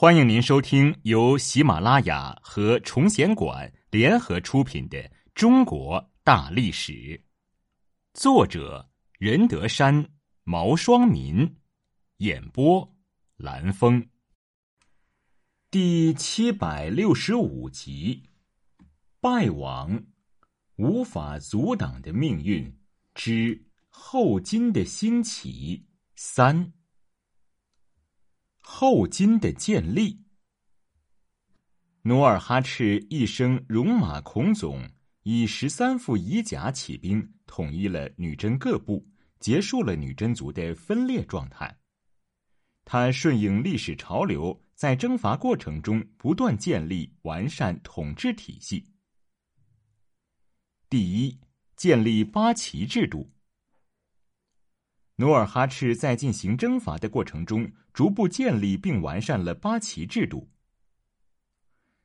[0.00, 4.96] 欢迎您收听由喜马拉雅和崇贤馆联合出品的
[5.34, 6.92] 《中国大历史》，
[8.14, 8.88] 作者
[9.18, 10.08] 任德山、
[10.44, 11.56] 毛双民，
[12.18, 12.96] 演播
[13.38, 14.08] 蓝峰。
[15.68, 18.22] 第七百六十五集：
[19.20, 20.00] 败亡，
[20.76, 22.72] 无法阻挡的命运
[23.16, 26.72] 之后金的兴起三。
[28.70, 30.20] 后金的建立，
[32.02, 34.90] 努尔哈赤一生戎马倥偬，
[35.22, 39.08] 以十三副仪甲起兵，统一了女真各部，
[39.40, 41.78] 结束了女真族的分裂状态。
[42.84, 48.84] 他顺应历史潮流，在征伐过程中不断建立完善统治体系。
[50.90, 51.40] 第一，
[51.74, 53.32] 建立八旗制度。
[55.20, 60.48] 努尔哈赤在进行征伐的过程中，逐步建立并完善了八旗制度。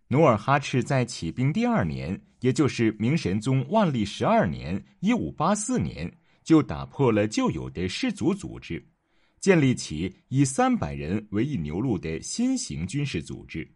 [0.08, 6.12] 努尔哈赤在起兵第二年，也就是明神宗万历十二年（一五八四年），
[6.44, 8.84] 就打破了旧有的氏族组织，
[9.40, 13.72] 建立起以三百人为一牛录的新型军事组织。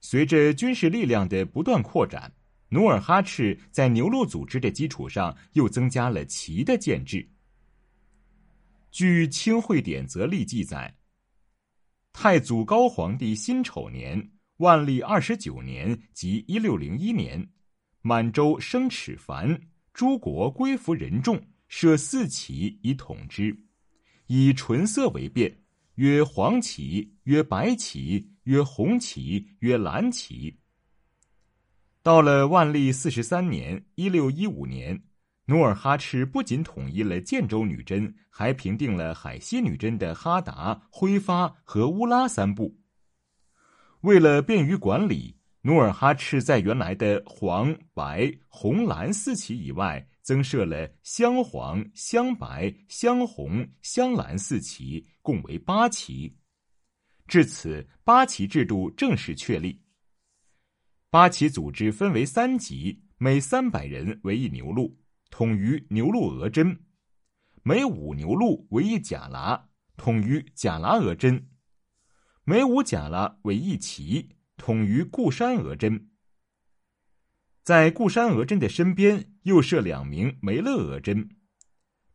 [0.00, 2.32] 随着军事力量的不断扩展，
[2.68, 7.24] 努尔哈赤在牛录组织的基础上，又增加了旗的建制。
[8.96, 10.96] 据《清会典则例》记载，
[12.14, 17.46] 太祖高皇帝辛丑年（万历二十九年，即一六零一年），
[18.00, 19.60] 满洲生齿繁，
[19.92, 23.54] 诸国归服人众，设四旗以统之，
[24.28, 25.54] 以纯色为变，
[25.96, 30.58] 曰黄旗，曰白旗，曰红旗，曰蓝旗。
[32.02, 34.98] 到了万历四十三年（一六一五年）。
[35.48, 42.76] 努尔哈赤不仅统一了建州女真，还平定了海西女真的哈达、辉发和乌拉三部。
[44.00, 56.36] 为了便于管理，努尔哈赤在原来的黄、白、红、蓝四旗以外，增设了镶黄、镶白、镶红、镶蓝四旗，共为八旗。
[57.28, 59.80] 至此，八旗制度正式确立。
[61.08, 64.96] 八旗组织分为三级，每三百人为一牛录。
[65.30, 66.84] 统于牛鹿额真，
[67.62, 69.66] 每五牛鹿为一甲喇，
[69.96, 71.48] 统于甲喇额真；
[72.44, 76.10] 每五甲喇为一旗，统于固山额真。
[77.62, 81.28] 在固山额真的身边又设两名梅勒额真。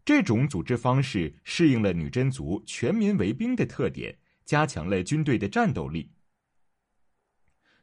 [0.03, 6.13] 这种组织方式适应了女真族全民为兵的特点，加强了军队的战斗力。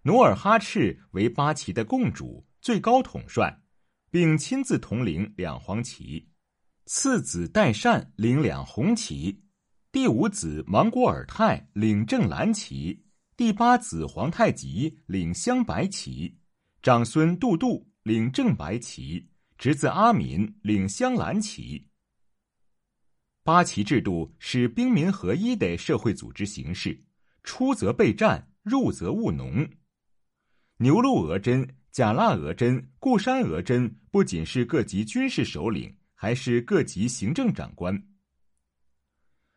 [0.03, 3.63] 努尔哈赤为八旗的共主，最高统帅。
[4.11, 6.29] 并亲自统领两黄旗，
[6.87, 9.43] 次子代善领两红旗，
[9.93, 13.05] 第五子莽古尔泰领正蓝旗，
[13.37, 16.39] 第八子皇太极领镶白旗，
[16.83, 21.87] 长孙杜度领正白旗，侄子阿敏领镶蓝旗。
[23.45, 27.03] 八旗制度是兵民合一的社会组织形式，
[27.43, 29.69] 出则备战，入则务农。
[30.79, 31.78] 牛录额真。
[31.99, 38.01] 贾腊额真、固山额真不仅是各级军事首领，还是各级行政长官。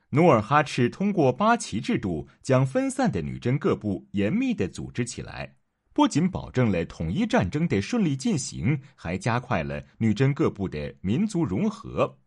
[0.10, 5.56] 努尔哈赤通过八旗制度，将分散的女真各部严密的组织起来，
[5.94, 12.18] 不仅保证了统一战争的顺利进行，还加快了女真各部的民族融合。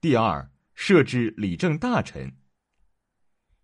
[0.00, 2.32] 第二，设置理政大臣。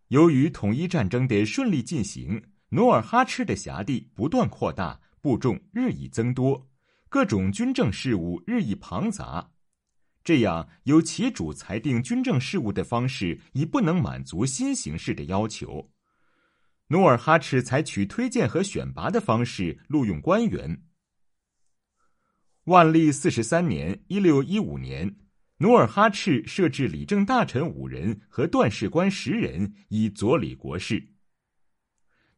[0.08, 2.42] 由于统一战争的顺利进行。
[2.74, 6.66] 努尔哈赤的辖地不断扩大，部众日益增多，
[7.10, 9.46] 各种军政事务日益庞杂。
[10.24, 15.90] 这样由其主裁定军政事务的方式已不能满足新形势的要求。
[16.86, 20.82] 努尔哈赤采取推荐和选拔的方式录用官员。
[22.64, 25.14] 万历四十三年（一六一五年），
[25.58, 31.11] 努尔哈赤设置理政大臣五人和段事官十人，以佐理国事。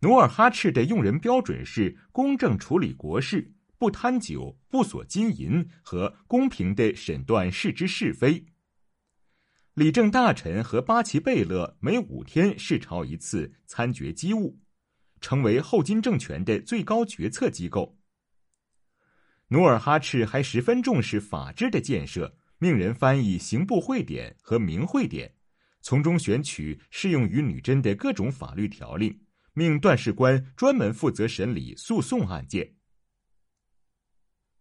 [0.04, 8.44] 努尔哈赤的用人标准是公正处理国事，不贪酒，不索金银，和公平的审断事之是非。
[9.72, 14.58] 理政大臣和八旗贝勒每五天视朝一次，参决机务，
[15.22, 17.96] 成为后金政权的最高决策机构。
[19.48, 25.34] 努尔哈赤还十分重视法制的建设，命人翻译刑部会典和明会典，
[25.80, 29.23] 从中选取适用于女真的各种法律条令。
[29.54, 32.74] 命段事官专门负责审理诉讼案件。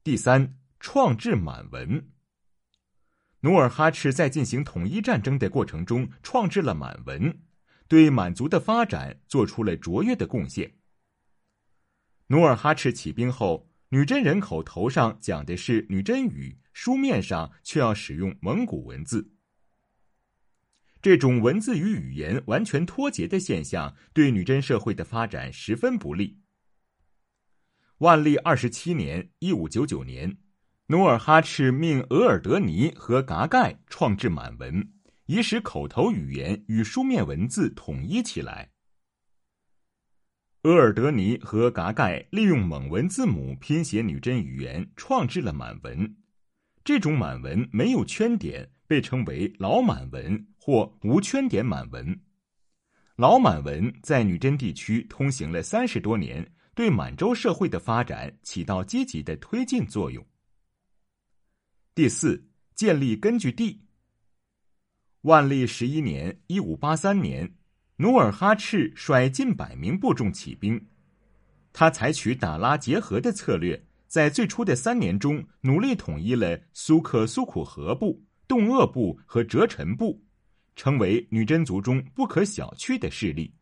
[0.03, 2.09] 第三，创制满文。
[3.41, 7.41] 努尔哈赤在进行统一战争的过程中，创制了满文。
[7.89, 10.77] 对满族的发展做出了卓越的贡献。
[12.27, 19.32] 努尔哈赤起兵后，女真人口头上讲的是女真语，书面上却要使用蒙古文字。
[21.03, 26.39] 这种文字与语言完全脱节的现象，对女真社会的发展十分不利。
[27.97, 30.37] 万历二十七年（一五九九年），
[30.87, 34.93] 努尔哈赤命额尔德尼和噶盖创制满文，
[35.25, 38.71] 以使口头语言与书面文字统一起来。
[40.61, 46.15] 额尔德尼和噶盖利用蒙文字母拼写女真语言，创制了满文。
[46.85, 50.47] 这种满文没有圈点，被称为老满文。
[50.65, 52.17] 或无圈点满文，
[53.17, 60.25] 老满文在女真地区通行了三十多年，对满洲社会的发展起到积极的推进作用。
[61.93, 62.41] 第四，
[62.75, 63.77] 建立根据地。
[65.23, 67.55] 万历十一年（一五八三年），
[67.99, 70.81] 努尔哈赤率近百名部众起兵，
[71.73, 80.23] 他采取打拉结合的策略，在最初的三年中，努力统一了苏克苏库河部、洞鄂部和哲臣部。
[80.75, 83.53] 成为女真族中不可小觑的势力。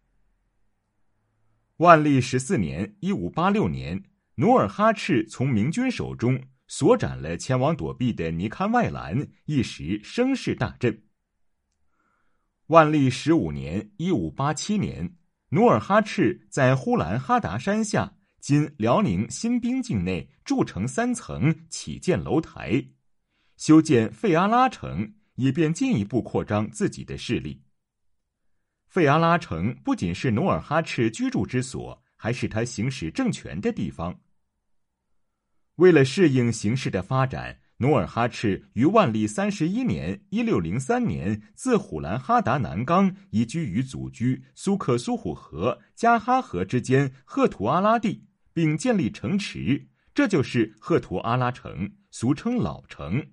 [1.78, 4.04] 万历十四年（一五八六年），
[4.36, 11.04] 努尔哈赤从明军手中所斩了前往躲避的尼堪外兰，一时声势大振。
[12.68, 15.18] 万历十五年（一五八七年），
[15.50, 22.86] 努尔哈赤在呼兰哈达山下（今辽宁新宾境内）筑成三层，起建楼台，
[23.58, 25.16] 修建费阿拉城。
[25.36, 27.62] 以便进一步扩张自己的势力。
[28.88, 34.20] 费阿拉城不仅是努尔哈赤居住之所，还是他行使政权的地方。
[35.76, 53.26] 为了适应形势的发展，努尔哈赤于万历三十一年（一六零三年）自虎兰哈达南冈移居于祖居苏克苏虎河、加哈河之间赫图阿拉地，并建立城池，这就是赫图阿拉城，俗称老城。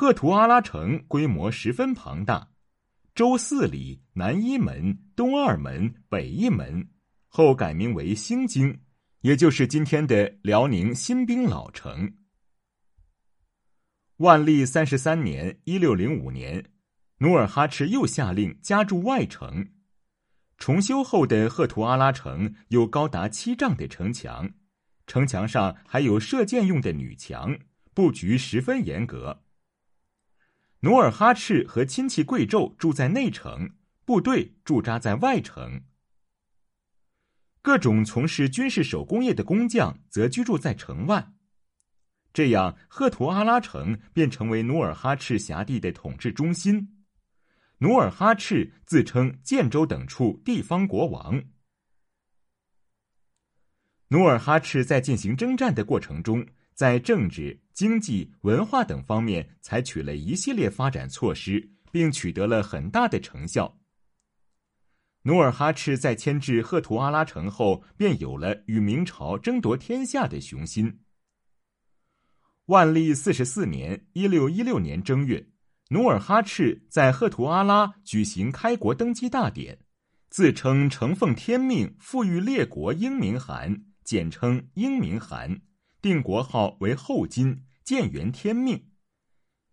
[0.00, 2.48] 赫图阿拉城规模十分庞大，
[3.14, 6.88] 周四里，南一门，东二门，北一门，
[7.28, 8.80] 后改名为兴京，
[9.20, 12.14] 也就是今天的辽宁新兵老城。
[14.16, 16.70] 万历三十三年（一六零五年），
[17.20, 19.68] 努尔哈赤又下令加筑外城。
[20.56, 24.50] 重修后的赫图阿拉城有高达七丈的城墙，
[25.06, 27.54] 城墙上还有射箭用的女墙，
[27.92, 29.42] 布局十分严格。
[30.82, 33.74] 努尔哈赤和亲戚贵胄住在内城，
[34.06, 35.84] 部队驻扎在外城。
[37.60, 41.32] 各种从事军事手工业的工匠则居住在城外。
[42.32, 47.04] 这样，赫图阿拉城便成为努尔哈赤辖地的统治中心。
[47.78, 51.42] 努尔哈赤自称建州等处地方国王。
[54.08, 56.46] 努尔哈赤在进行征战的过程中。
[56.72, 63.80] 在政治、经济、文化等方面采取了一系列发展措施，并取得了很大的成效。
[65.22, 71.00] 努尔哈赤在迁至赫图阿拉城后，便有了与明朝争夺天下的雄心。
[72.66, 75.48] 万历四十四年（一六一六年）正月，
[75.88, 79.78] 努尔哈赤在赫图阿拉举行开国登基大典，
[80.28, 85.62] 自称承奉天命，赋予列国英明汗，简称英明汗。
[86.02, 88.90] 定国号为后金，建元天命，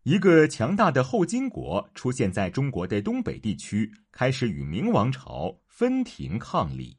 [0.03, 6.97] 一个强大的后金国出现在中国的东北地区，开始与明王朝分庭抗礼。